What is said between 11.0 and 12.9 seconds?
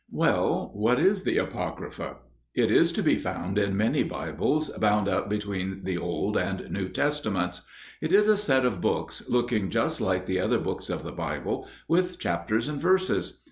the Bible, with chapters and